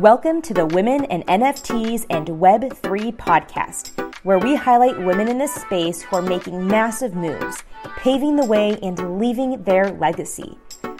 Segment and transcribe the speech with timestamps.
[0.00, 5.54] Welcome to the Women in NFTs and Web3 podcast, where we highlight women in this
[5.54, 7.62] space who are making massive moves,
[7.98, 10.56] paving the way, and leaving their legacy.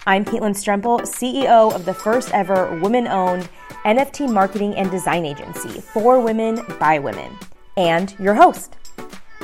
[0.06, 3.48] I'm Caitlin Strempel, CEO of the first ever women owned
[3.86, 7.38] NFT marketing and design agency for women by women,
[7.78, 8.76] and your host.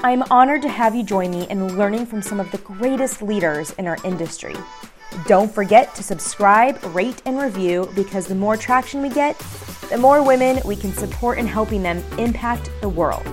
[0.02, 3.70] I'm honored to have you join me in learning from some of the greatest leaders
[3.78, 4.54] in our industry.
[5.24, 9.38] Don't forget to subscribe, rate, and review because the more traction we get,
[9.88, 13.26] the more women we can support in helping them impact the world.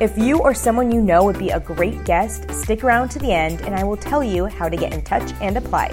[0.00, 3.32] If you or someone you know would be a great guest, stick around to the
[3.32, 5.88] end and I will tell you how to get in touch and apply.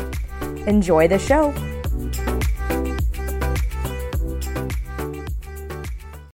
[0.68, 1.54] Enjoy the show.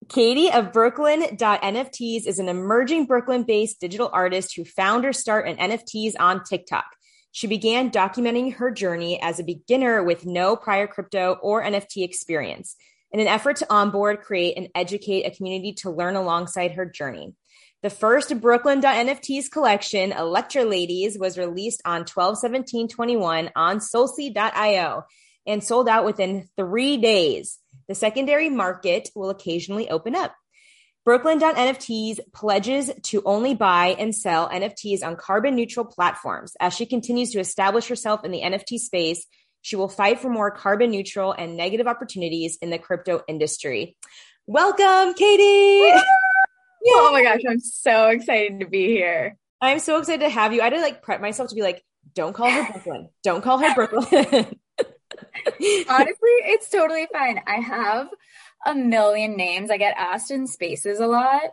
[0.09, 5.57] Katie of Brooklyn.NFTs is an emerging Brooklyn based digital artist who found her start in
[5.57, 6.94] NFTs on TikTok.
[7.35, 12.77] She began documenting her journey as a beginner with no prior crypto or NFT experience
[13.11, 17.33] in an effort to onboard, create, and educate a community to learn alongside her journey.
[17.83, 25.03] The first Brooklyn.NFTs collection, Electra Ladies, was released on 12-17-21 on Solsea.io
[25.45, 27.59] and sold out within three days.
[27.89, 30.33] The secondary market will occasionally open up.
[31.05, 36.57] Brooklyn.NFTs pledges to only buy and sell NFTs on carbon neutral platforms.
[36.59, 39.27] As she continues to establish herself in the NFT space,
[39.61, 43.95] she will fight for more carbon neutral and negative opportunities in the crypto industry.
[44.47, 45.93] Welcome, Katie.
[46.87, 49.37] oh my gosh, I'm so excited to be here.
[49.61, 50.61] I'm so excited to have you.
[50.61, 51.83] I had to like prep myself to be like,
[52.15, 53.09] don't call her Brooklyn.
[53.23, 54.05] Don't call her Brooklyn.
[55.87, 57.41] Honestly, it's totally fine.
[57.45, 58.09] I have
[58.65, 59.69] a million names.
[59.69, 61.43] I get asked in spaces a lot.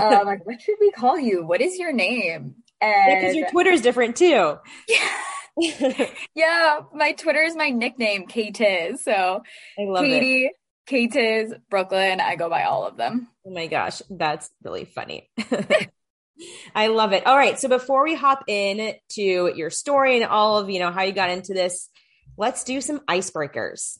[0.00, 1.44] Um, like, what should we call you?
[1.46, 2.56] What is your name?
[2.80, 4.56] And because yeah, your Twitter is different too.
[4.88, 5.08] Yeah.
[6.34, 8.98] yeah, my Twitter is my nickname, K.Tizz.
[8.98, 9.42] So
[9.78, 10.50] I love Katie.
[10.86, 12.20] K.Tizz, Brooklyn.
[12.20, 13.28] I go by all of them.
[13.46, 15.30] Oh my gosh, that's really funny.
[16.74, 17.26] I love it.
[17.26, 20.90] All right, so before we hop in to your story and all of you know
[20.90, 21.88] how you got into this,
[22.36, 23.98] let's do some icebreakers.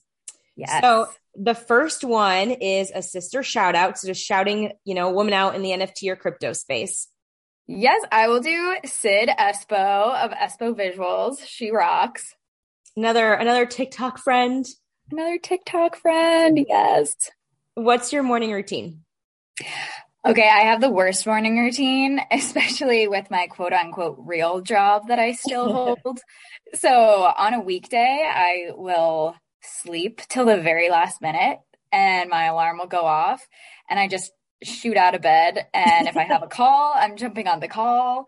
[0.56, 0.82] Yes.
[0.82, 3.98] So the first one is a sister shout out.
[3.98, 7.08] So just shouting, you know, woman out in the NFT or crypto space.
[7.66, 11.46] Yes, I will do Sid Espo of Espo Visuals.
[11.46, 12.34] She rocks.
[12.96, 14.66] Another another TikTok friend.
[15.10, 16.64] Another TikTok friend.
[16.68, 17.14] Yes.
[17.74, 19.00] What's your morning routine?
[20.26, 25.18] Okay, I have the worst morning routine, especially with my quote unquote real job that
[25.18, 25.72] I still
[26.04, 26.20] hold.
[26.74, 31.58] so on a weekday, I will sleep till the very last minute
[31.92, 33.46] and my alarm will go off
[33.88, 34.32] and I just
[34.62, 35.66] shoot out of bed.
[35.72, 38.26] And if I have a call, I'm jumping on the call.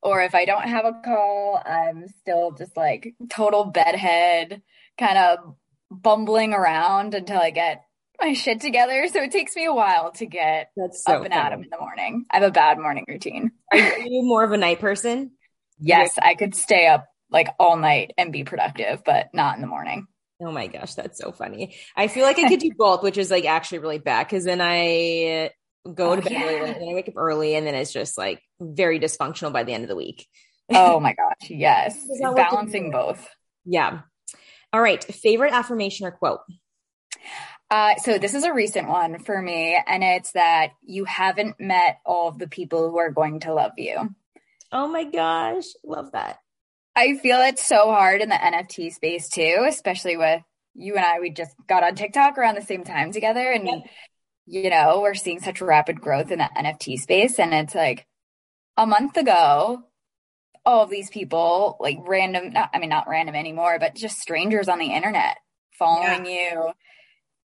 [0.00, 4.62] Or if I don't have a call, I'm still just like total bedhead,
[4.96, 5.56] kind of
[5.90, 7.82] bumbling around until I get
[8.20, 9.08] my shit together.
[9.08, 11.70] So it takes me a while to get That's so up and at 'em in
[11.70, 12.26] the morning.
[12.30, 13.50] I have a bad morning routine.
[13.72, 15.32] Are you more of a night person?
[15.80, 19.68] Yes, I could stay up like all night and be productive, but not in the
[19.68, 20.06] morning.
[20.40, 21.76] Oh my gosh, that's so funny.
[21.96, 24.60] I feel like I could do both, which is like actually really bad because then
[24.60, 25.50] I
[25.92, 26.46] go oh, to bed yeah.
[26.46, 29.64] late and then I wake up early and then it's just like very dysfunctional by
[29.64, 30.26] the end of the week.
[30.70, 31.98] oh my gosh, yes.
[32.20, 33.26] Balancing both.
[33.64, 34.00] Yeah.
[34.72, 35.02] All right.
[35.02, 36.40] Favorite affirmation or quote?
[37.70, 41.98] Uh, so this is a recent one for me, and it's that you haven't met
[42.06, 44.14] all of the people who are going to love you.
[44.72, 46.38] Oh my gosh, love that.
[46.98, 50.42] I feel it's so hard in the NFT space too, especially with
[50.74, 51.20] you and I.
[51.20, 53.86] We just got on TikTok around the same time together, and yep.
[54.46, 57.38] you know we're seeing such rapid growth in the NFT space.
[57.38, 58.04] And it's like
[58.76, 59.84] a month ago,
[60.66, 64.68] all of these people, like random, not, I mean not random anymore, but just strangers
[64.68, 65.36] on the internet
[65.78, 66.50] following yeah.
[66.50, 66.72] you,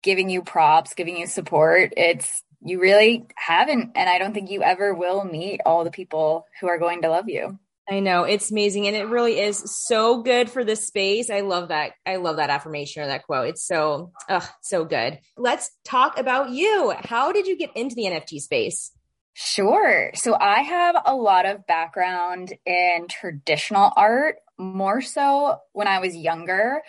[0.02, 1.92] giving you props, giving you support.
[1.98, 6.46] It's you really haven't, and I don't think you ever will meet all the people
[6.62, 7.58] who are going to love you.
[7.88, 11.28] I know it's amazing and it really is so good for this space.
[11.28, 11.92] I love that.
[12.06, 13.48] I love that affirmation or that quote.
[13.48, 15.18] It's so, ugh, so good.
[15.36, 16.94] Let's talk about you.
[16.98, 18.90] How did you get into the NFT space?
[19.34, 20.12] Sure.
[20.14, 26.16] So I have a lot of background in traditional art, more so when I was
[26.16, 26.82] younger,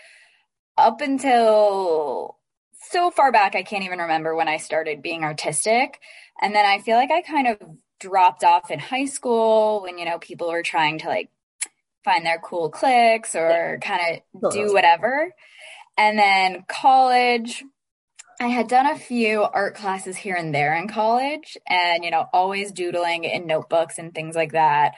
[0.77, 2.37] up until
[2.91, 5.99] so far back, I can't even remember when I started being artistic.
[6.41, 7.57] And then I feel like I kind of
[7.99, 11.29] dropped off in high school when, you know, people were trying to like
[12.03, 15.33] find their cool clicks or kind of do whatever.
[15.97, 17.63] And then college,
[18.39, 22.27] I had done a few art classes here and there in college and, you know,
[22.33, 24.93] always doodling in notebooks and things like that.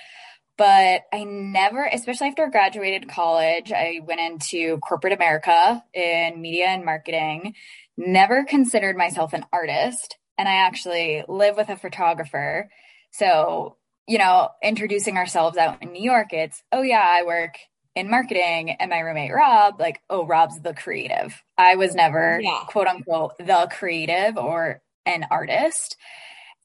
[0.57, 6.67] but I never, especially after I graduated college, I went into corporate America in media
[6.67, 7.53] and marketing,
[7.95, 10.17] never considered myself an artist.
[10.37, 12.69] And I actually live with a photographer.
[13.17, 13.77] So,
[14.07, 17.55] you know, introducing ourselves out in New York, it's, oh yeah, I work
[17.95, 21.41] in marketing and my roommate Rob, like, oh, Rob's the creative.
[21.57, 22.63] I was never yeah.
[22.67, 25.97] quote unquote the creative or an artist.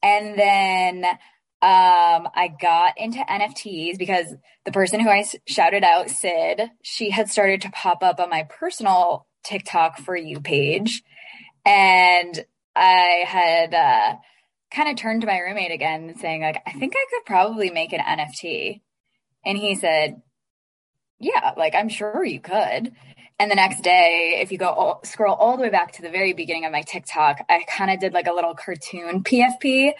[0.03, 1.05] And then
[1.63, 4.35] um, I got into NFTs because
[4.67, 8.43] the person who I shouted out, Sid, she had started to pop up on my
[8.43, 11.03] personal TikTok for you page.
[11.65, 12.45] And
[12.77, 14.17] I had uh,
[14.73, 17.93] kind of turned to my roommate again saying, like, I think I could probably make
[17.93, 18.81] an NFT.
[19.45, 20.23] And he said,
[21.19, 22.93] Yeah, like, I'm sure you could.
[23.39, 26.11] And the next day, if you go all, scroll all the way back to the
[26.11, 29.95] very beginning of my TikTok, I kind of did like a little cartoon PFP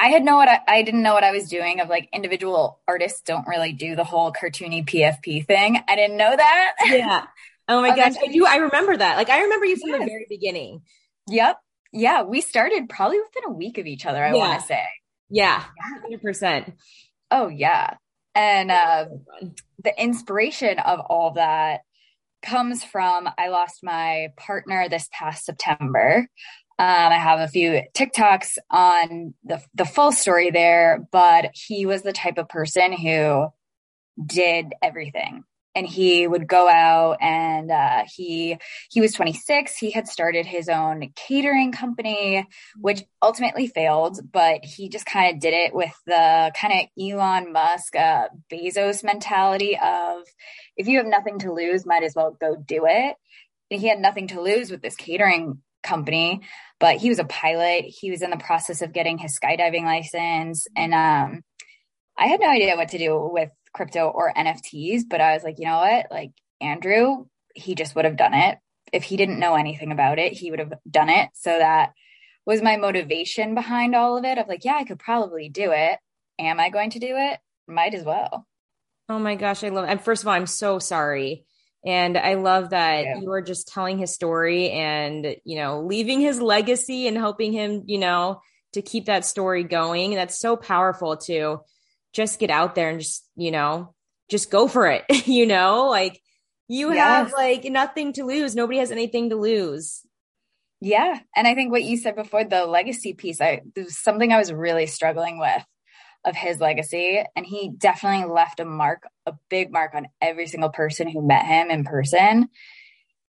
[0.00, 2.80] I had no what I, I, didn't know what I was doing of like individual
[2.88, 5.78] artists don't really do the whole cartoony PFP thing.
[5.86, 6.72] I didn't know that.
[6.86, 7.26] Yeah.
[7.68, 8.14] Oh my um, gosh.
[8.20, 8.46] I do.
[8.46, 9.18] I remember that.
[9.18, 9.98] Like I remember you from yes.
[9.98, 10.80] the very beginning.
[11.28, 11.58] Yep.
[11.92, 12.22] Yeah.
[12.22, 14.36] We started probably within a week of each other, I yeah.
[14.36, 14.84] want to say.
[15.28, 15.64] Yeah.
[16.10, 16.72] 100%.
[17.30, 17.94] Oh yeah.
[18.34, 19.06] And uh,
[19.82, 21.80] the inspiration of all that
[22.42, 26.26] comes from I lost my partner this past September.
[26.78, 32.02] Um, I have a few TikToks on the the full story there, but he was
[32.02, 33.48] the type of person who
[34.24, 35.44] did everything.
[35.74, 38.58] And he would go out and uh, he
[38.90, 39.76] he was 26.
[39.76, 42.46] He had started his own catering company,
[42.76, 44.18] which ultimately failed.
[44.32, 49.04] But he just kind of did it with the kind of Elon Musk, uh, Bezos
[49.04, 50.22] mentality of
[50.76, 53.16] if you have nothing to lose, might as well go do it.
[53.70, 56.42] And he had nothing to lose with this catering company,
[56.78, 57.84] but he was a pilot.
[57.86, 60.66] He was in the process of getting his skydiving license.
[60.76, 61.42] And um,
[62.16, 65.58] I had no idea what to do with crypto or NFTs, but I was like,
[65.58, 66.06] you know what?
[66.10, 68.58] Like Andrew, he just would have done it.
[68.92, 71.30] If he didn't know anything about it, he would have done it.
[71.34, 71.92] So that
[72.46, 75.98] was my motivation behind all of it of like, yeah, I could probably do it.
[76.38, 77.38] Am I going to do it?
[77.68, 78.46] Might as well.
[79.08, 79.90] Oh my gosh, I love it.
[79.90, 81.44] And first of all, I'm so sorry
[81.84, 83.20] and I love that yeah.
[83.20, 87.84] you are just telling his story and, you know, leaving his legacy and helping him,
[87.86, 88.40] you know,
[88.74, 90.14] to keep that story going.
[90.14, 91.60] That's so powerful to
[92.12, 93.94] just get out there and just, you know,
[94.28, 96.20] just go for it, you know, like
[96.68, 97.04] you yes.
[97.04, 98.54] have like nothing to lose.
[98.54, 100.02] Nobody has anything to lose.
[100.80, 101.18] Yeah.
[101.36, 104.52] And I think what you said before, the legacy piece, I, was something I was
[104.52, 105.62] really struggling with
[106.24, 107.22] of his legacy.
[107.36, 111.44] And he definitely left a mark, a big mark on every single person who met
[111.44, 112.48] him in person.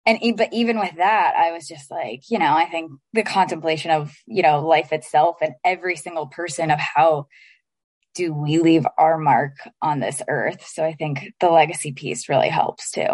[0.07, 3.91] And but even with that, I was just like, you know, I think the contemplation
[3.91, 7.27] of, you know, life itself and every single person of how
[8.17, 9.53] do we leave our mark
[9.83, 10.67] on this earth.
[10.67, 13.09] So I think the legacy piece really helps too.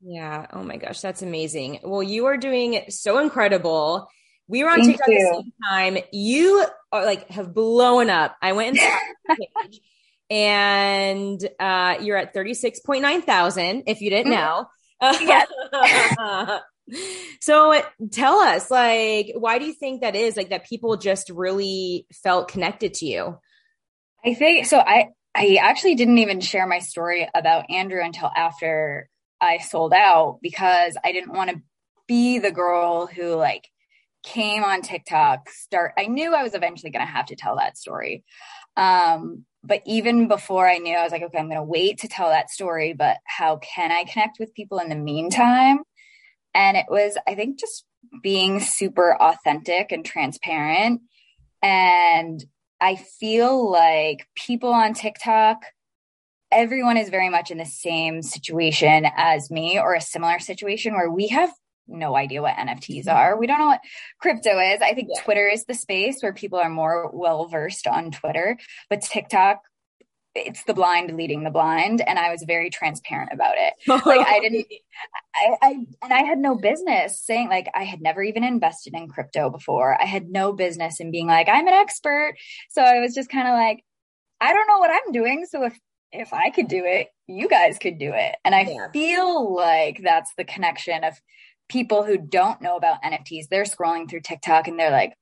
[0.00, 0.46] Yeah.
[0.52, 1.80] Oh my gosh, that's amazing.
[1.82, 4.08] Well, you are doing so incredible.
[4.48, 5.14] We were on Thank TikTok you.
[5.14, 5.98] at the same time.
[6.12, 8.36] You are like have blown up.
[8.42, 9.00] I went and
[9.38, 9.80] page
[10.30, 14.66] and uh, you're at 36.9 thousand if you didn't know.
[15.00, 15.46] Yes.
[17.40, 22.06] so tell us like why do you think that is like that people just really
[22.12, 23.38] felt connected to you?
[24.24, 29.08] I think so I I actually didn't even share my story about Andrew until after
[29.40, 31.62] I sold out because I didn't want to
[32.06, 33.68] be the girl who like
[34.24, 37.78] came on TikTok, start I knew I was eventually going to have to tell that
[37.78, 38.24] story.
[38.76, 42.08] Um, but even before I knew, I was like, okay, I'm going to wait to
[42.08, 45.80] tell that story, but how can I connect with people in the meantime?
[46.54, 47.84] And it was, I think, just
[48.22, 51.02] being super authentic and transparent.
[51.62, 52.44] And
[52.80, 55.62] I feel like people on TikTok,
[56.50, 61.10] everyone is very much in the same situation as me or a similar situation where
[61.10, 61.52] we have
[61.88, 63.16] no idea what NFTs mm-hmm.
[63.16, 63.38] are.
[63.38, 63.80] We don't know what
[64.20, 64.80] crypto is.
[64.80, 65.22] I think yeah.
[65.22, 68.58] Twitter is the space where people are more well versed on Twitter,
[68.90, 69.60] but TikTok,
[70.46, 72.00] it's the blind leading the blind.
[72.00, 73.74] And I was very transparent about it.
[74.06, 74.66] like I didn't,
[75.34, 75.70] I, I,
[76.02, 80.00] and I had no business saying like, I had never even invested in crypto before.
[80.00, 82.34] I had no business in being like, I'm an expert.
[82.70, 83.84] So I was just kind of like,
[84.40, 85.46] I don't know what I'm doing.
[85.48, 85.78] So if
[86.10, 88.36] if I could do it, you guys could do it.
[88.44, 88.90] And I yeah.
[88.92, 91.20] feel like that's the connection of
[91.68, 95.14] people who don't know about NFTs, they're scrolling through TikTok and they're like,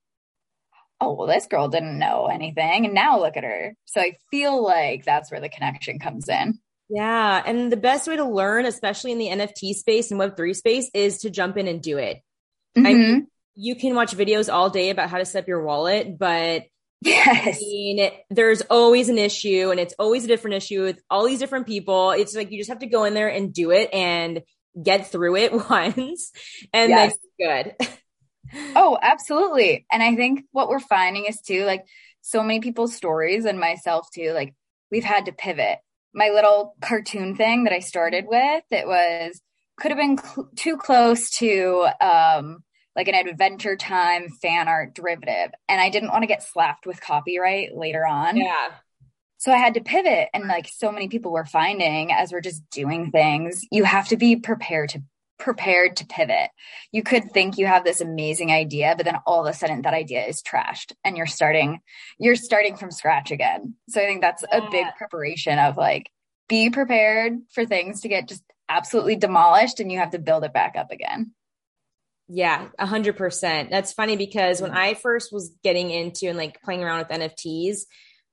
[0.99, 2.85] oh, well, this girl didn't know anything.
[2.85, 3.75] And now look at her.
[3.85, 6.59] So I feel like that's where the connection comes in.
[6.89, 7.43] Yeah.
[7.45, 11.19] And the best way to learn, especially in the NFT space and Web3 space, is
[11.19, 12.21] to jump in and do it.
[12.77, 12.87] Mm-hmm.
[12.87, 16.17] I mean, you can watch videos all day about how to set up your wallet,
[16.17, 16.63] but
[17.01, 17.57] Yes.
[17.57, 21.39] I mean, there's always an issue and it's always a different issue with all these
[21.39, 22.11] different people.
[22.11, 24.41] It's like you just have to go in there and do it and
[24.81, 26.31] get through it once
[26.73, 27.15] and yes.
[27.39, 27.89] then good.
[28.75, 29.85] oh, absolutely.
[29.91, 31.85] And I think what we're finding is too, like
[32.21, 34.53] so many people's stories and myself too, like
[34.91, 35.79] we've had to pivot.
[36.13, 39.41] My little cartoon thing that I started with, it was
[39.79, 42.63] could have been cl- too close to um
[42.95, 46.99] like an adventure time fan art derivative and I didn't want to get slapped with
[46.99, 48.37] copyright later on.
[48.37, 48.69] Yeah.
[49.37, 52.67] So I had to pivot and like so many people were finding as we're just
[52.71, 55.03] doing things, you have to be prepared to
[55.39, 56.49] prepared to pivot.
[56.91, 59.93] You could think you have this amazing idea, but then all of a sudden that
[59.93, 61.79] idea is trashed and you're starting
[62.19, 63.75] you're starting from scratch again.
[63.89, 64.67] So I think that's yeah.
[64.67, 66.09] a big preparation of like
[66.49, 70.53] be prepared for things to get just absolutely demolished and you have to build it
[70.53, 71.31] back up again.
[72.29, 73.69] Yeah, a hundred percent.
[73.69, 74.79] That's funny because when mm-hmm.
[74.79, 77.81] I first was getting into and like playing around with NFTs,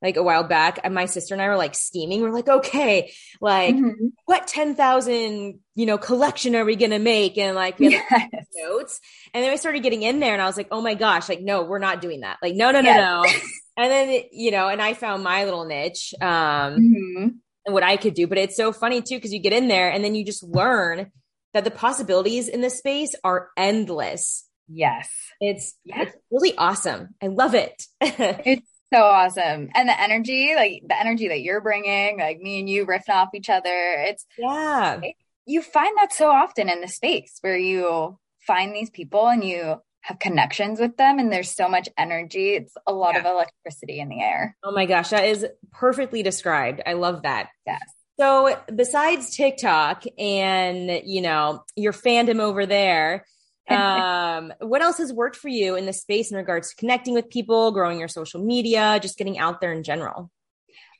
[0.05, 2.21] like a while back, and my sister and I were like steaming.
[2.21, 4.09] We're like, okay, like mm-hmm.
[4.27, 7.39] what 10,000, you know, collection are we going to make?
[7.39, 8.47] And like, we like, yes.
[8.55, 9.01] notes.
[9.33, 11.41] And then we started getting in there and I was like, oh my gosh, like,
[11.41, 12.37] no, we're not doing that.
[12.43, 12.97] Like, no, no, yes.
[12.97, 13.39] no, no.
[13.83, 17.29] and then, you know, and I found my little niche, um, mm-hmm.
[17.65, 18.27] and what I could do.
[18.27, 21.11] But it's so funny too, because you get in there and then you just learn
[21.55, 24.47] that the possibilities in this space are endless.
[24.69, 25.09] Yes.
[25.41, 26.09] It's, yes.
[26.09, 27.15] it's really awesome.
[27.23, 27.87] I love it.
[28.03, 29.71] it's so awesome.
[29.75, 33.35] And the energy, like the energy that you're bringing, like me and you riffing off
[33.35, 34.05] each other.
[34.07, 35.01] It's, yeah.
[35.03, 39.43] It, you find that so often in the space where you find these people and
[39.43, 42.51] you have connections with them and there's so much energy.
[42.51, 43.21] It's a lot yeah.
[43.21, 44.57] of electricity in the air.
[44.63, 46.83] Oh my gosh, that is perfectly described.
[46.87, 47.49] I love that.
[47.67, 47.83] Yes.
[48.19, 53.25] So besides TikTok and, you know, your fandom over there,
[53.69, 57.31] um, what else has worked for you in this space in regards to connecting with
[57.31, 60.31] people, growing your social media, just getting out there in general?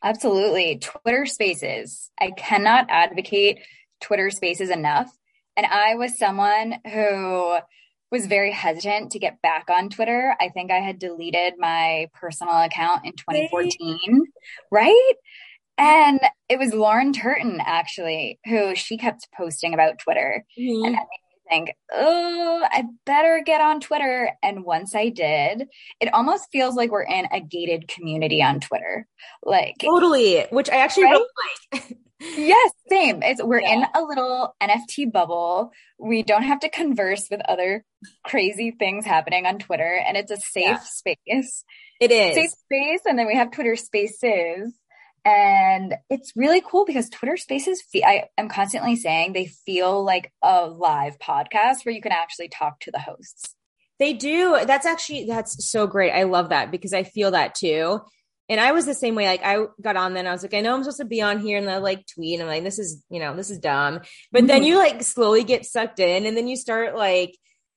[0.03, 0.79] Absolutely.
[0.79, 2.11] Twitter spaces.
[2.21, 3.59] I cannot advocate
[4.01, 5.11] Twitter spaces enough.
[5.57, 7.59] And I was someone who
[8.11, 10.37] was very hesitant to get back on Twitter.
[10.41, 14.27] I think I had deleted my personal account in 2014,
[14.71, 15.13] right?
[15.77, 20.45] And it was Lauren Turton actually who she kept posting about Twitter.
[20.59, 20.85] Mm-hmm.
[20.85, 21.07] And that
[21.49, 24.31] think, oh, I better get on Twitter.
[24.43, 25.69] And once I did,
[26.01, 29.07] it almost feels like we're in a gated community on Twitter.
[29.43, 31.13] Like totally, which I actually right?
[31.13, 31.29] really
[31.73, 31.99] like.
[32.21, 33.23] yes, same.
[33.23, 33.73] It's we're yeah.
[33.73, 35.71] in a little NFT bubble.
[35.99, 37.85] We don't have to converse with other
[38.25, 40.79] crazy things happening on Twitter, and it's a safe yeah.
[40.81, 41.65] space.
[42.01, 44.73] It is safe space, and then we have Twitter Spaces
[45.25, 50.67] and it's really cool because Twitter Spaces, I am constantly saying they feel like a
[50.67, 53.55] live podcast where you can actually talk to the hosts.
[53.99, 54.59] They do.
[54.67, 56.13] That's actually, that's so great.
[56.13, 58.01] I love that because I feel that too.
[58.51, 59.27] And I was the same way.
[59.27, 61.39] Like I got on then I was like, I know I'm supposed to be on
[61.39, 62.35] here and I like tweet.
[62.35, 64.01] And I'm like, this is, you know, this is dumb.
[64.31, 64.47] But mm-hmm.
[64.49, 67.35] then you like slowly get sucked in and then you start like,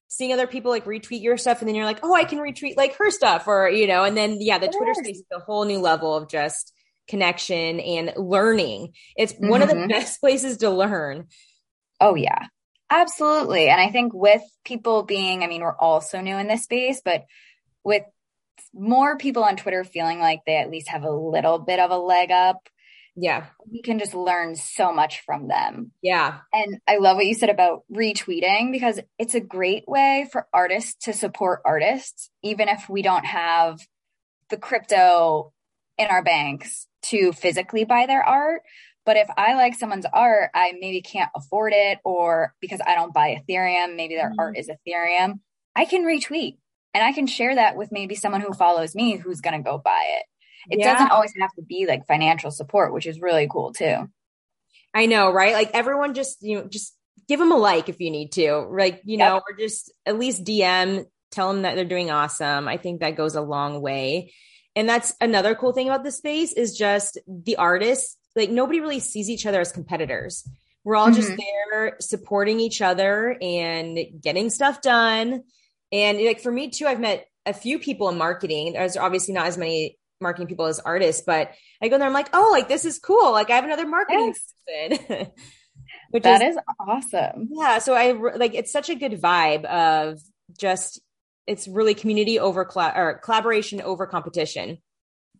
[0.09, 2.77] seeing other people like retweet your stuff and then you're like oh i can retweet
[2.77, 5.65] like her stuff or you know and then yeah the twitter space is a whole
[5.65, 6.71] new level of just
[7.07, 8.93] connection and learning.
[9.15, 9.49] It's mm-hmm.
[9.49, 9.89] one of the mm-hmm.
[9.89, 11.27] best places to learn.
[11.99, 12.47] Oh, yeah.
[12.89, 13.69] Absolutely.
[13.69, 17.01] And I think with people being, I mean, we're all so new in this space,
[17.03, 17.25] but
[17.83, 18.03] with
[18.73, 21.97] more people on Twitter feeling like they at least have a little bit of a
[21.97, 22.69] leg up.
[23.15, 23.47] Yeah.
[23.69, 25.91] We can just learn so much from them.
[26.01, 26.37] Yeah.
[26.53, 31.05] And I love what you said about retweeting because it's a great way for artists
[31.05, 33.79] to support artists, even if we don't have
[34.49, 35.51] the crypto
[35.97, 38.61] in our banks to physically buy their art.
[39.05, 43.13] But if I like someone's art, I maybe can't afford it, or because I don't
[43.13, 44.39] buy Ethereum, maybe their mm-hmm.
[44.39, 45.39] art is Ethereum,
[45.75, 46.57] I can retweet
[46.93, 49.77] and I can share that with maybe someone who follows me who's going to go
[49.77, 50.25] buy it.
[50.69, 50.93] It yeah.
[50.93, 54.09] doesn't always have to be like financial support, which is really cool too.
[54.93, 55.53] I know, right?
[55.53, 56.95] Like everyone just, you know, just
[57.27, 59.29] give them a like if you need to, like, you yep.
[59.29, 62.67] know, or just at least DM, tell them that they're doing awesome.
[62.67, 64.33] I think that goes a long way.
[64.77, 68.99] And that's another cool thing about the space is just the artists, like nobody really
[68.99, 70.47] sees each other as competitors.
[70.83, 71.15] We're all mm-hmm.
[71.15, 75.45] just there supporting each other and getting stuff done.
[75.91, 78.73] And like for me too, I've met a few people in marketing.
[78.73, 82.29] There's obviously not as many marketing people as artists, but I go there, I'm like,
[82.33, 83.31] oh, like this is cool.
[83.31, 84.35] Like I have another marketing
[84.67, 84.99] yes.
[84.99, 85.31] person.
[86.11, 87.49] Which that is, is awesome.
[87.51, 87.79] Yeah.
[87.79, 90.19] So I like it's such a good vibe of
[90.55, 91.01] just
[91.47, 94.79] it's really community over cl- or collaboration over competition.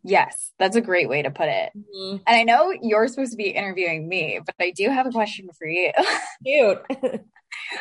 [0.04, 1.72] Yes, that's a great way to put it.
[1.76, 2.18] Mm-hmm.
[2.26, 5.50] And I know you're supposed to be interviewing me, but I do have a question
[5.58, 5.92] for you.
[6.46, 6.82] Cute.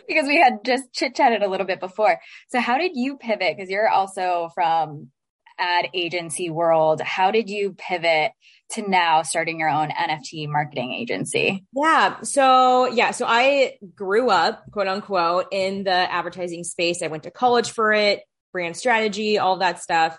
[0.09, 2.19] because we had just chit chatted a little bit before.
[2.49, 3.57] So, how did you pivot?
[3.57, 5.11] Because you're also from
[5.59, 7.01] ad agency world.
[7.01, 8.33] How did you pivot
[8.71, 11.65] to now starting your own NFT marketing agency?
[11.75, 12.21] Yeah.
[12.23, 13.13] So, yeah.
[13.13, 17.03] So I grew up, quote unquote, in the advertising space.
[17.03, 18.23] I went to college for it,
[18.53, 20.19] brand strategy, all that stuff.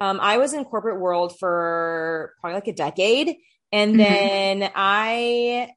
[0.00, 3.36] Um, I was in corporate world for probably like a decade.
[3.72, 3.98] And mm-hmm.
[3.98, 5.72] then I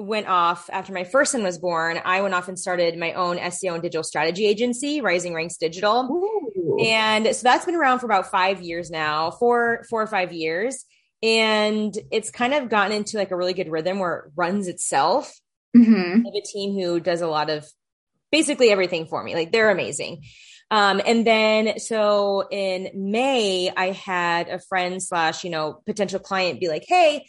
[0.00, 2.00] went off after my first son was born.
[2.04, 6.08] I went off and started my own SEO and digital strategy agency, Rising Ranks Digital.
[6.10, 6.49] Ooh.
[6.84, 10.84] And so that's been around for about five years now, four, four or five years
[11.22, 15.38] and it's kind of gotten into like a really good rhythm where it runs itself.
[15.76, 16.26] Mm-hmm.
[16.26, 17.66] I have a team who does a lot of
[18.32, 19.34] basically everything for me.
[19.34, 20.22] Like they're amazing.
[20.70, 26.60] Um, and then so in May, I had a friend slash, you know, potential client
[26.60, 27.26] be like, Hey,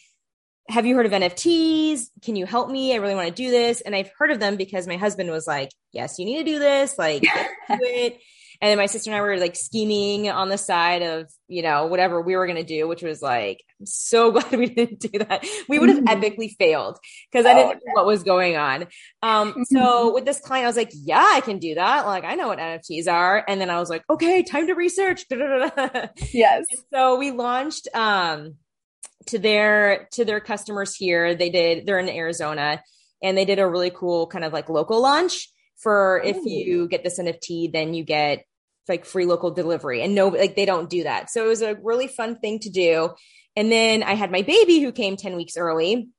[0.70, 2.04] have you heard of NFTs?
[2.22, 2.94] Can you help me?
[2.94, 3.82] I really want to do this.
[3.82, 6.60] And I've heard of them because my husband was like, yes, you need to do
[6.60, 6.98] this.
[6.98, 7.28] Like, do
[7.68, 8.20] it.
[8.62, 11.88] And then my sister and I were like scheming on the side of, you know,
[11.88, 15.18] whatever we were going to do, which was like, I'm so glad we didn't do
[15.18, 15.44] that.
[15.68, 16.24] We would have mm-hmm.
[16.24, 17.00] epically failed
[17.32, 18.86] because I didn't oh, know what was going on.
[19.24, 20.14] Um, so mm-hmm.
[20.14, 22.06] with this client, I was like, yeah, I can do that.
[22.06, 23.44] Like, I know what NFTs are.
[23.48, 25.26] And then I was like, okay, time to research.
[25.32, 26.66] yes.
[26.70, 28.58] And so we launched, um,
[29.28, 31.34] to their, to their customers here.
[31.34, 32.82] They did, they're in Arizona
[33.24, 37.04] and they did a really cool kind of like local launch for if you get
[37.04, 38.46] this NFT, then you get
[38.92, 40.04] like free local delivery.
[40.04, 41.32] And no like they don't do that.
[41.32, 43.10] So it was a really fun thing to do.
[43.56, 46.10] And then i had my baby who came 10 weeks early.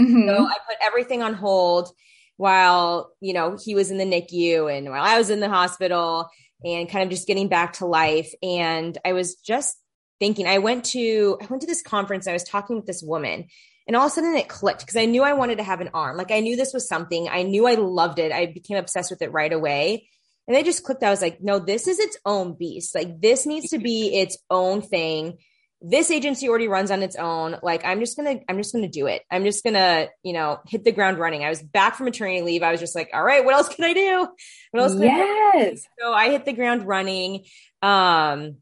[0.00, 0.26] Mm-hmm.
[0.26, 1.90] so i put everything on hold
[2.38, 6.30] while you know he was in the nicu and while i was in the hospital
[6.64, 8.32] and kind of just getting back to life.
[8.42, 9.76] And i was just
[10.18, 12.26] thinking i went to i went to this conference.
[12.26, 13.48] I was talking with this woman
[13.86, 15.90] and all of a sudden it clicked because i knew i wanted to have an
[15.92, 16.16] arm.
[16.16, 17.28] Like i knew this was something.
[17.28, 18.32] I knew i loved it.
[18.32, 20.08] I became obsessed with it right away
[20.46, 21.02] and they just clicked.
[21.02, 22.94] I was like, no, this is its own beast.
[22.94, 25.38] Like this needs to be its own thing.
[25.80, 27.58] This agency already runs on its own.
[27.62, 29.22] Like I'm just gonna, I'm just gonna do it.
[29.30, 31.44] I'm just gonna, you know, hit the ground running.
[31.44, 32.62] I was back from maternity leave.
[32.62, 34.28] I was just like, all right, what else can I do?
[34.70, 34.94] What else?
[34.94, 35.54] yes.
[35.54, 35.76] I do?
[36.00, 37.44] so I hit the ground running.
[37.80, 38.58] Um,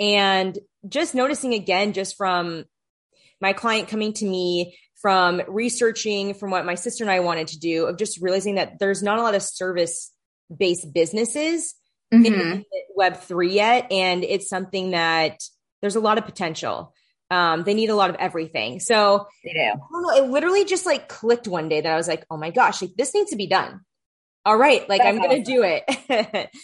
[0.00, 2.64] and just noticing again, just from
[3.40, 7.58] my client coming to me from researching from what my sister and I wanted to
[7.58, 10.12] do of just realizing that there's not a lot of service
[10.56, 11.74] based businesses
[12.12, 12.24] mm-hmm.
[12.24, 12.64] in
[12.96, 15.40] web 3 yet and it's something that
[15.80, 16.92] there's a lot of potential.
[17.30, 18.80] Um, they need a lot of everything.
[18.80, 19.78] So they do.
[19.92, 22.80] Know, it literally just like clicked one day that i was like oh my gosh
[22.80, 23.80] like this needs to be done.
[24.44, 26.50] All right like That's i'm gonna do it.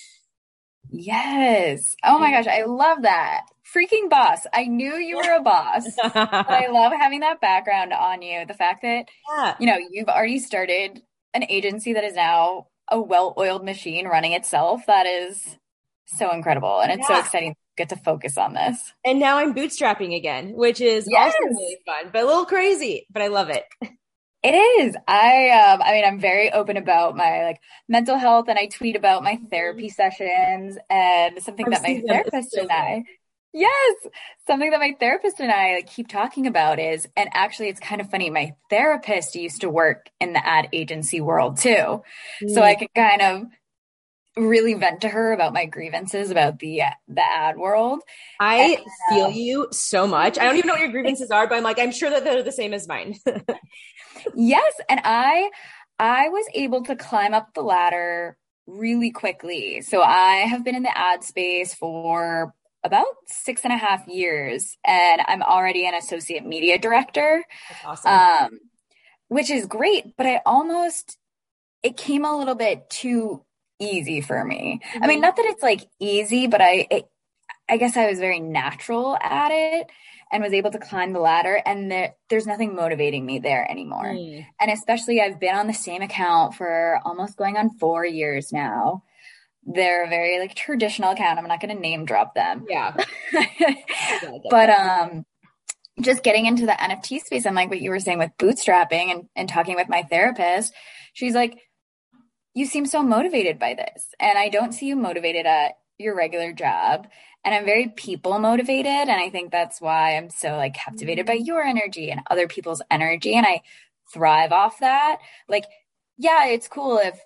[0.90, 1.96] Yes.
[2.04, 3.46] Oh my gosh i love that.
[3.74, 4.46] Freaking boss.
[4.52, 8.44] I knew you were a boss i love having that background on you.
[8.46, 9.56] The fact that yeah.
[9.58, 14.82] you know you've already started an agency that is now a well-oiled machine running itself.
[14.86, 15.58] That is
[16.06, 16.80] so incredible.
[16.80, 17.16] And it's yeah.
[17.16, 18.78] so exciting to get to focus on this.
[19.04, 21.34] And now I'm bootstrapping again, which is yes.
[21.34, 23.64] also really fun, but a little crazy, but I love it.
[24.46, 24.94] It is.
[25.08, 28.94] I um I mean I'm very open about my like mental health and I tweet
[28.94, 33.04] about my therapy sessions and something that my therapist and I
[33.54, 34.08] Yes.
[34.48, 38.00] Something that my therapist and I like, keep talking about is, and actually it's kind
[38.00, 38.28] of funny.
[38.28, 42.02] My therapist used to work in the ad agency world too.
[42.42, 42.50] Mm.
[42.50, 43.46] So I can kind of
[44.36, 48.00] really vent to her about my grievances about the the ad world.
[48.40, 50.36] I and, uh, feel you so much.
[50.36, 52.42] I don't even know what your grievances are, but I'm like, I'm sure that they're
[52.42, 53.14] the same as mine.
[54.34, 54.72] yes.
[54.88, 55.50] And I
[56.00, 58.36] I was able to climb up the ladder
[58.66, 59.80] really quickly.
[59.82, 62.52] So I have been in the ad space for
[62.84, 67.44] about six and a half years, and I'm already an associate media director.
[67.84, 68.12] Awesome.
[68.12, 68.58] Um,
[69.28, 71.18] which is great, but I almost
[71.82, 73.42] it came a little bit too
[73.80, 74.80] easy for me.
[74.84, 75.02] Mm-hmm.
[75.02, 75.22] I mean, mm-hmm.
[75.22, 77.08] not that it's like easy, but I it,
[77.68, 79.90] I guess I was very natural at it
[80.30, 84.06] and was able to climb the ladder and there, there's nothing motivating me there anymore.
[84.06, 84.44] Mm.
[84.60, 89.04] And especially I've been on the same account for almost going on 4 years now
[89.66, 91.38] they're a very like traditional account.
[91.38, 92.66] I'm not going to name drop them.
[92.68, 92.94] Yeah.
[94.50, 95.24] but um
[96.00, 99.28] just getting into the NFT space and like what you were saying with bootstrapping and,
[99.36, 100.74] and talking with my therapist,
[101.12, 101.58] she's like,
[102.54, 104.08] you seem so motivated by this.
[104.18, 107.06] And I don't see you motivated at your regular job.
[107.44, 108.86] And I'm very people motivated.
[108.86, 112.82] And I think that's why I'm so like captivated by your energy and other people's
[112.90, 113.34] energy.
[113.34, 113.62] And I
[114.12, 115.18] thrive off that.
[115.48, 115.64] Like,
[116.16, 117.20] yeah, it's cool if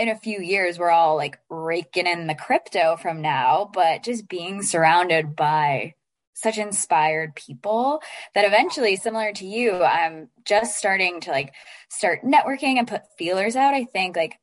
[0.00, 4.28] in a few years we're all like raking in the crypto from now, but just
[4.28, 5.94] being surrounded by
[6.32, 8.00] such inspired people
[8.34, 11.52] that eventually similar to you i'm just starting to like
[11.90, 14.38] start networking and put feelers out i think like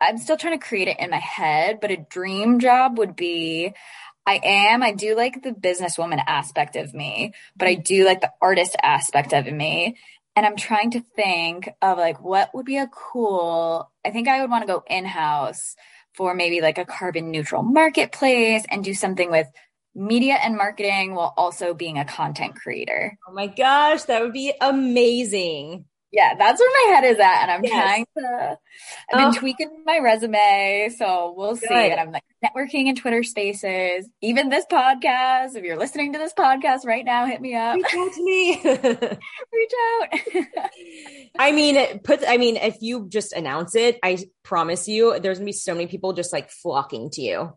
[0.00, 3.74] i'm still trying to create it in my head but a dream job would be
[4.24, 4.84] I am.
[4.84, 7.82] I do like the businesswoman aspect of me, but I mm-hmm.
[7.82, 9.96] do like the artist aspect of me.
[10.34, 14.40] And I'm trying to think of like what would be a cool, I think I
[14.40, 15.76] would want to go in house
[16.14, 19.46] for maybe like a carbon neutral marketplace and do something with
[19.94, 23.18] media and marketing while also being a content creator.
[23.28, 27.42] Oh my gosh, that would be amazing yeah, that's where my head is at.
[27.42, 27.72] And I'm yes.
[27.72, 28.58] trying to,
[29.12, 29.40] I've been oh.
[29.40, 30.90] tweaking my resume.
[30.96, 31.68] So we'll Good.
[31.68, 31.90] see.
[31.90, 35.56] And I'm like networking in Twitter spaces, even this podcast.
[35.56, 37.76] If you're listening to this podcast right now, hit me up.
[37.76, 38.60] Reach out to me.
[39.52, 40.40] Reach out.
[41.38, 45.46] I mean, put, I mean, if you just announce it, I promise you there's gonna
[45.46, 47.52] be so many people just like flocking to you.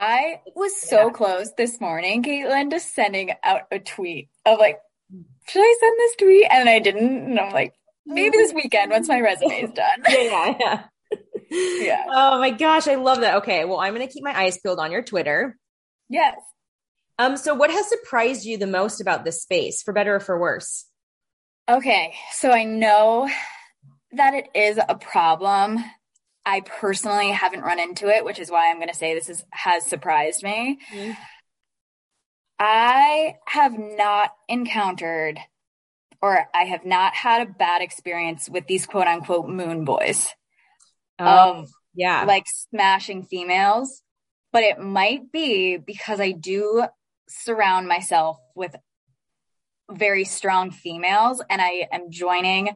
[0.00, 1.12] I was so yeah.
[1.12, 4.78] close this morning, Caitlin, to sending out a tweet of like,
[5.48, 6.46] should I send this tweet?
[6.50, 7.24] And I didn't.
[7.24, 7.74] And I'm like,
[8.06, 10.02] maybe this weekend once my resume is done.
[10.08, 10.82] yeah, yeah.
[11.50, 12.04] yeah.
[12.08, 13.36] Oh my gosh, I love that.
[13.38, 15.56] Okay, well, I'm going to keep my eyes peeled on your Twitter.
[16.08, 16.38] Yes.
[17.18, 20.38] Um, so what has surprised you the most about this space, for better or for
[20.38, 20.86] worse?
[21.68, 23.28] Okay, so I know
[24.12, 25.84] that it is a problem.
[26.46, 29.44] I personally haven't run into it, which is why I'm going to say this is
[29.50, 30.78] has surprised me.
[30.92, 31.12] Mm-hmm.
[32.58, 35.38] I have not encountered
[36.20, 40.28] or I have not had a bad experience with these quote unquote moon boys.
[41.18, 42.24] Um, yeah.
[42.24, 44.02] Like smashing females.
[44.52, 46.84] But it might be because I do
[47.28, 48.74] surround myself with
[49.90, 52.70] very strong females and I am joining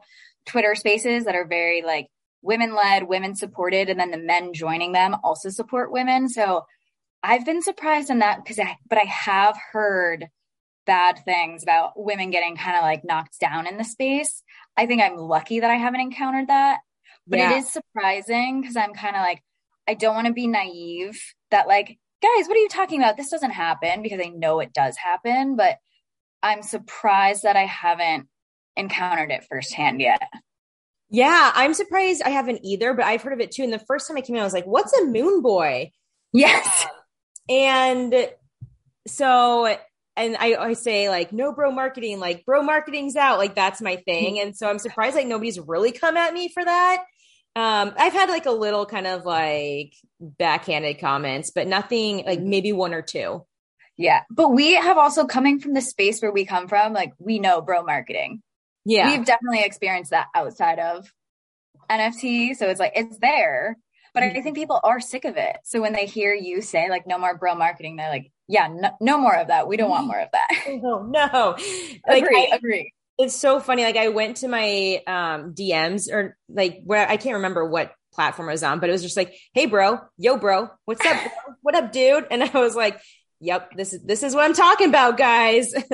[0.45, 2.07] Twitter spaces that are very like
[2.41, 6.29] women led, women supported, and then the men joining them also support women.
[6.29, 6.65] So
[7.23, 10.27] I've been surprised in that because I, but I have heard
[10.85, 14.43] bad things about women getting kind of like knocked down in the space.
[14.75, 16.79] I think I'm lucky that I haven't encountered that,
[17.25, 17.53] but yeah.
[17.53, 19.41] it is surprising because I'm kind of like,
[19.87, 23.15] I don't want to be naive that like, guys, what are you talking about?
[23.15, 25.77] This doesn't happen because I know it does happen, but
[26.41, 28.27] I'm surprised that I haven't
[28.75, 30.21] encountered it firsthand yet.
[31.09, 33.63] Yeah, I'm surprised I haven't either, but I've heard of it too.
[33.63, 35.91] And the first time I came in, I was like, what's a moon boy?
[36.33, 36.87] Yes.
[37.49, 38.29] And
[39.07, 39.75] so,
[40.15, 43.37] and I, I say like, no bro marketing, like bro marketing's out.
[43.37, 44.39] Like that's my thing.
[44.39, 47.03] And so I'm surprised like nobody's really come at me for that.
[47.55, 52.71] Um, I've had like a little kind of like backhanded comments, but nothing like maybe
[52.71, 53.45] one or two.
[53.95, 54.23] Yeah.
[54.31, 57.61] But we have also coming from the space where we come from, like we know
[57.61, 58.41] bro marketing.
[58.85, 59.11] Yeah.
[59.11, 61.11] We've definitely experienced that outside of
[61.89, 62.55] NFT.
[62.55, 63.77] So it's like, it's there.
[64.13, 64.43] But I mm-hmm.
[64.43, 65.57] think people are sick of it.
[65.63, 68.91] So when they hear you say like no more bro marketing, they're like, yeah, no,
[68.99, 69.67] no more of that.
[69.67, 70.47] We don't want more of that.
[70.83, 71.55] No, no.
[72.07, 72.93] Like, agree, I, agree.
[73.17, 73.83] It's so funny.
[73.83, 78.49] Like I went to my um, DMs or like where I can't remember what platform
[78.49, 81.21] I was on, but it was just like, hey bro, yo bro, what's up?
[81.21, 81.55] Bro?
[81.61, 82.27] what up, dude?
[82.29, 83.01] And I was like,
[83.39, 85.71] yep, this is this is what I'm talking about, guys.
[85.71, 85.85] this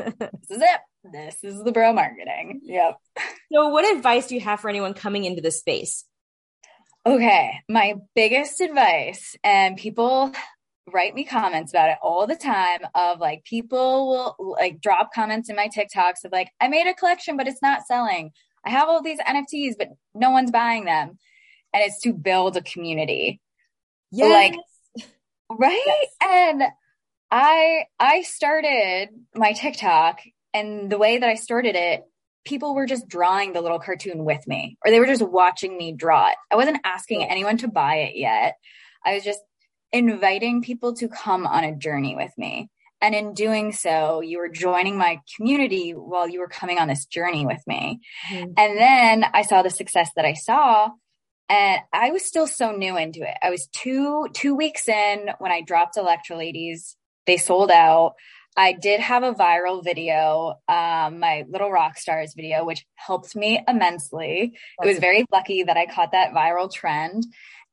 [0.49, 0.79] is it.
[1.11, 2.61] This is the bro marketing.
[2.63, 2.97] Yep.
[3.53, 6.05] So what advice do you have for anyone coming into this space?
[7.09, 10.31] Okay, my biggest advice, and people
[10.85, 15.49] write me comments about it all the time of like people will like drop comments
[15.49, 18.29] in my TikToks of like, I made a collection, but it's not selling.
[18.63, 21.17] I have all these NFTs, but no one's buying them.
[21.73, 23.41] And it's to build a community.
[24.11, 24.55] Yes.
[24.95, 25.07] Like,
[25.49, 25.81] right?
[25.83, 26.07] Yes.
[26.21, 26.63] And
[27.31, 30.19] I I started my TikTok
[30.53, 32.03] and the way that I started it
[32.45, 35.93] people were just drawing the little cartoon with me or they were just watching me
[35.93, 36.35] draw it.
[36.51, 38.55] I wasn't asking anyone to buy it yet.
[39.05, 39.41] I was just
[39.91, 42.69] inviting people to come on a journey with me.
[43.01, 47.05] And in doing so, you were joining my community while you were coming on this
[47.05, 48.01] journey with me.
[48.29, 48.51] Mm-hmm.
[48.57, 50.89] And then I saw the success that I saw
[51.49, 53.35] and I was still so new into it.
[53.41, 56.95] I was two, two weeks in when I dropped Electro Ladies.
[57.25, 58.13] They sold out.
[58.59, 63.63] I did have a viral video, um, my little rock stars video, which helped me
[63.65, 64.53] immensely.
[64.83, 67.25] It was very lucky that I caught that viral trend.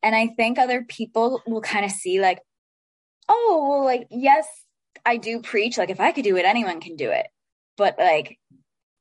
[0.05, 2.39] And I think other people will kind of see like,
[3.29, 4.47] oh, well, like, yes,
[5.05, 5.77] I do preach.
[5.77, 7.27] Like, if I could do it, anyone can do it.
[7.77, 8.39] But like,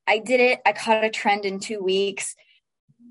[0.08, 0.62] I did it.
[0.66, 2.36] I caught a trend in two weeks.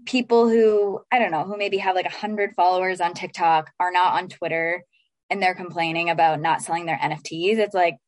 [0.04, 3.92] People who, I don't know, who maybe have like a hundred followers on TikTok are
[3.92, 4.82] not on Twitter
[5.30, 7.58] and they're complaining about not selling their NFTs.
[7.58, 7.98] It's like,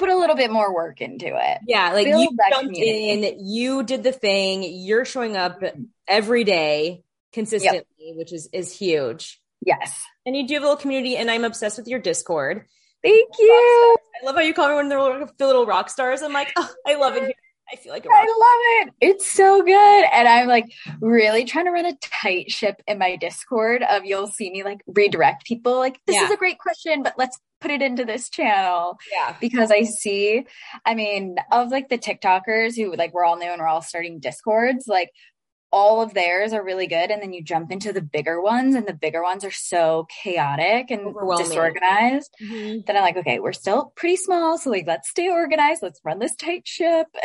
[0.00, 1.58] put a little bit more work into it.
[1.68, 3.26] Yeah, like Build you jumped community.
[3.28, 5.62] in, you did the thing, you're showing up
[6.08, 8.16] every day consistently, yep.
[8.16, 9.40] which is is huge.
[9.64, 10.02] Yes.
[10.24, 12.64] And you do have a little community and I'm obsessed with your Discord.
[13.02, 13.96] Thank you.
[14.22, 16.22] I love how you call me when they're the little rock stars.
[16.22, 17.34] I'm like, oh, I love it here.
[17.72, 18.94] I feel like I love it.
[19.00, 20.04] It's so good.
[20.12, 24.26] And I'm like really trying to run a tight ship in my Discord of you'll
[24.26, 26.24] see me like redirect people like this yeah.
[26.24, 28.98] is a great question, but let's put it into this channel.
[29.12, 29.36] Yeah.
[29.40, 30.46] Because I see,
[30.84, 34.18] I mean, of like the TikTokers who like we're all new and we're all starting
[34.18, 35.10] Discords, like
[35.72, 38.86] all of theirs are really good and then you jump into the bigger ones and
[38.86, 42.80] the bigger ones are so chaotic and disorganized mm-hmm.
[42.86, 46.18] that i'm like okay we're still pretty small so like let's stay organized let's run
[46.18, 47.06] this tight ship.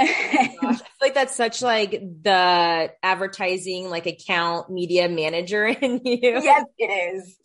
[0.62, 6.20] Oh I feel like that's such like the advertising like account media manager in you.
[6.22, 7.38] Yes it is.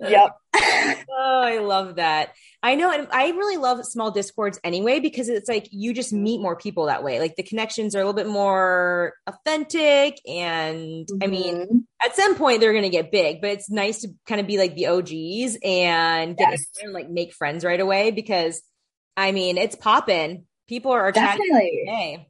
[0.00, 2.34] Yep oh i love that
[2.66, 6.40] I know, and I really love small discords anyway because it's like you just meet
[6.40, 7.20] more people that way.
[7.20, 11.22] Like the connections are a little bit more authentic, and mm-hmm.
[11.22, 11.76] I mean, mm-hmm.
[12.04, 14.58] at some point they're going to get big, but it's nice to kind of be
[14.58, 16.66] like the OGs and get yes.
[16.82, 18.60] and like make friends right away because
[19.16, 20.46] I mean, it's popping.
[20.66, 22.26] People are definitely.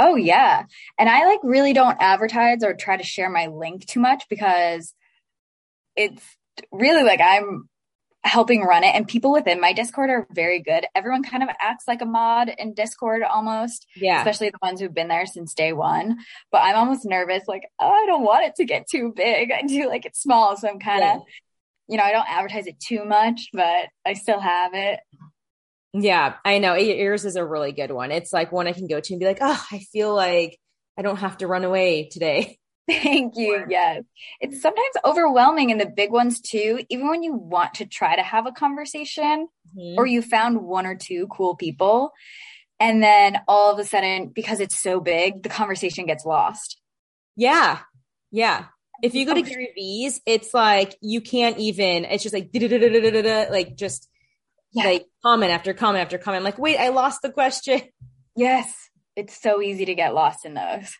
[0.00, 0.64] Oh yeah,
[0.98, 4.92] and I like really don't advertise or try to share my link too much because
[5.94, 6.20] it's
[6.70, 7.68] really like I'm
[8.24, 10.86] helping run it and people within my discord are very good.
[10.94, 14.18] Everyone kind of acts like a mod in discord almost yeah.
[14.18, 16.18] especially the ones who've been there since day one.
[16.50, 19.50] But i'm almost nervous like oh, i don't want it to get too big.
[19.50, 21.18] I do like it small so i'm kind of yeah.
[21.88, 25.00] you know i don't advertise it too much but i still have it.
[25.92, 26.74] Yeah i know.
[26.74, 28.12] Yours is a really good one.
[28.12, 30.58] It's like one i can go to and be like oh i feel like
[30.96, 32.58] i don't have to run away today
[32.90, 33.64] Thank you.
[33.68, 34.02] Yes.
[34.40, 38.22] It's sometimes overwhelming in the big ones too, even when you want to try to
[38.22, 39.98] have a conversation mm-hmm.
[39.98, 42.12] or you found one or two cool people.
[42.80, 46.80] And then all of a sudden, because it's so big, the conversation gets lost.
[47.36, 47.78] Yeah.
[48.32, 48.66] Yeah.
[49.02, 53.76] If you go to Gary V's, it's like you can't even, it's just like, like
[53.76, 54.08] just
[54.72, 54.84] yeah.
[54.84, 56.40] like comment after comment after comment.
[56.40, 57.82] I'm like, wait, I lost the question.
[58.34, 58.72] Yes.
[59.14, 60.96] It's so easy to get lost in those.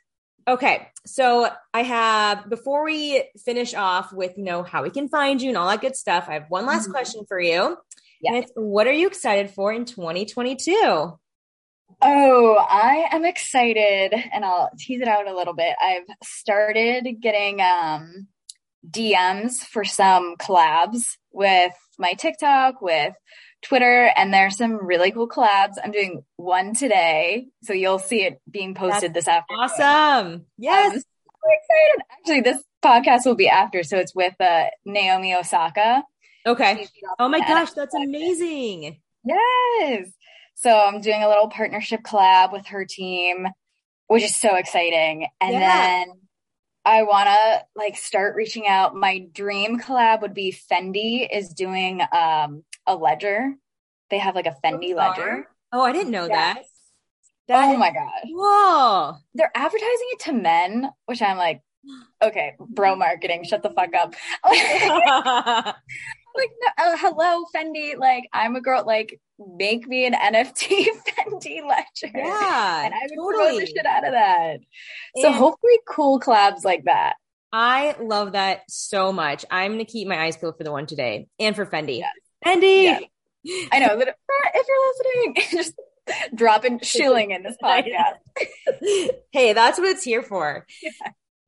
[0.47, 0.89] Okay.
[1.07, 5.49] So I have, before we finish off with, you know, how we can find you
[5.49, 6.93] and all that good stuff, I have one last mm-hmm.
[6.93, 7.77] question for you.
[8.21, 8.27] Yes.
[8.27, 11.19] And it's, what are you excited for in 2022?
[12.05, 15.77] Oh, I am excited and I'll tease it out a little bit.
[15.81, 18.27] I've started getting um,
[18.89, 23.15] DMs for some collabs with my TikTok, with
[23.63, 25.75] Twitter, and there's some really cool collabs.
[25.83, 29.65] I'm doing one today, so you'll see it being posted That's this afternoon.
[29.65, 30.47] Awesome!
[30.59, 31.07] Yes, I'm so
[31.61, 32.05] excited.
[32.11, 36.03] Actually, this podcast will be after, so it's with uh, Naomi Osaka.
[36.45, 36.87] Okay.
[37.19, 39.01] Oh my gosh, that's amazing!
[39.25, 40.09] Yes.
[40.55, 43.49] So I'm doing a little partnership collab with her team,
[44.09, 45.29] which is so exciting.
[45.41, 45.61] And yeah.
[45.61, 46.13] then
[46.85, 48.95] I want to like start reaching out.
[48.95, 53.55] My dream collab would be Fendi is doing um a ledger.
[54.11, 55.47] They have like a Fendi ledger.
[55.73, 56.57] Oh, I didn't know yes.
[56.57, 56.65] that.
[57.49, 57.75] that.
[57.75, 58.11] Oh my god!
[58.27, 59.15] Whoa!
[59.35, 61.63] They're advertising it to men, which I'm like,
[62.23, 64.15] okay, bro marketing, shut the fuck up.
[64.45, 65.75] like,
[66.61, 67.97] no, uh, hello, Fendi.
[67.97, 68.85] Like, I'm a girl.
[68.87, 69.21] Like,
[69.57, 72.13] make me an NFT Fendi ledger.
[72.15, 73.45] Yeah, and I would totally.
[73.45, 74.61] promote the shit out of that.
[75.15, 77.15] And so hopefully, cool collabs like that.
[77.53, 79.45] I love that so much.
[79.51, 81.99] I'm gonna keep my eyes peeled for the one today and for Fendi.
[81.99, 82.13] Yes.
[82.45, 82.85] Fendi.
[82.85, 83.67] Yeah.
[83.73, 84.09] I know that
[84.55, 85.75] if you're listening, just
[86.35, 88.19] dropping shilling in this podcast.
[89.33, 90.67] hey, that's what it's here for.
[90.83, 90.91] Yeah.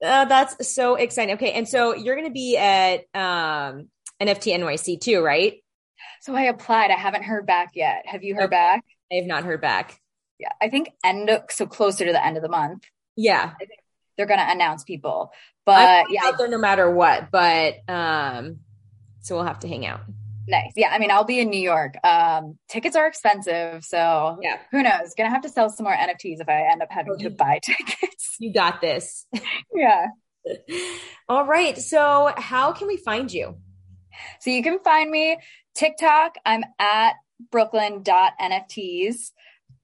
[0.02, 1.36] Uh, that's so exciting.
[1.36, 3.88] Okay, and so you're going to be at um,
[4.20, 5.62] NFT NYC too, right?
[6.20, 6.90] So I applied.
[6.90, 8.02] I haven't heard back yet.
[8.06, 8.50] Have you heard okay.
[8.50, 8.84] back?
[9.12, 9.98] I have not heard back.
[10.38, 12.84] Yeah, I think end of, so closer to the end of the month.
[13.16, 13.52] Yeah,
[14.16, 15.32] they're going to announce people.
[15.64, 17.30] But yeah, out there no matter what.
[17.30, 18.58] But um,
[19.20, 20.00] so we'll have to hang out.
[20.46, 20.72] Nice.
[20.76, 20.90] Yeah.
[20.90, 21.94] I mean, I'll be in New York.
[22.04, 23.84] Um, tickets are expensive.
[23.84, 25.14] So yeah, who knows?
[25.16, 28.36] Gonna have to sell some more NFTs if I end up having to buy tickets.
[28.38, 29.26] You got this.
[29.74, 30.06] yeah.
[31.28, 31.78] All right.
[31.78, 33.56] So how can we find you?
[34.40, 35.38] So you can find me
[35.74, 36.36] TikTok.
[36.44, 37.14] I'm at
[37.50, 39.32] brooklyn.nfts.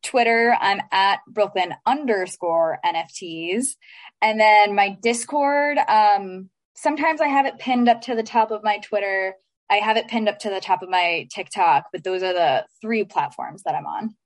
[0.03, 3.77] Twitter, I'm at Brooklyn underscore NFTs.
[4.23, 8.65] And then my Discord, um, sometimes I have it pinned up to the top of
[8.65, 9.35] my Twitter
[9.71, 12.67] I have it pinned up to the top of my TikTok, but those are the
[12.83, 14.17] three platforms that I'm on.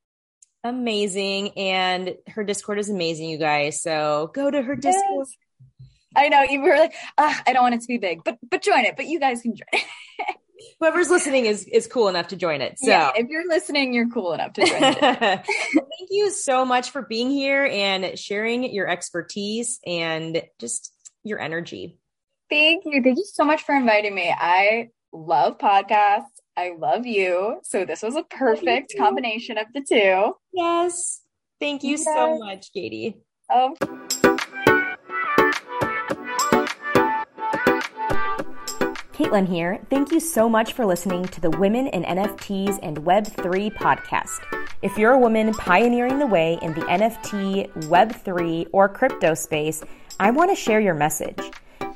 [0.65, 1.51] Amazing.
[1.59, 3.83] And her Discord is amazing, you guys.
[3.83, 5.27] So go to her Discord.
[5.29, 5.37] Yes.
[6.17, 8.63] I know you were like, ah, I don't want it to be big, but but
[8.63, 8.97] join it.
[8.97, 9.67] But you guys can join.
[9.73, 9.85] it.
[10.81, 12.79] Whoever's listening is is cool enough to join it.
[12.79, 15.03] So yeah, if you're listening, you're cool enough to join it.
[15.03, 21.41] well, thank you so much for being here and sharing your expertise and just your
[21.41, 21.99] energy.
[22.49, 23.03] Thank you.
[23.03, 24.35] Thank you so much for inviting me.
[24.35, 26.41] I love podcasts.
[26.57, 27.61] I love you.
[27.63, 30.35] So this was a perfect combination of the two.
[30.53, 31.23] Yes.
[31.61, 32.05] Thank you yes.
[32.05, 33.17] so much, Katie.
[33.51, 33.75] Oh.
[39.13, 39.81] Caitlin here.
[39.91, 44.41] Thank you so much for listening to the Women in NFTs and Web3 podcast.
[44.83, 49.85] If you're a woman pioneering the way in the NFT, Web3, or crypto space,
[50.19, 51.39] I want to share your message.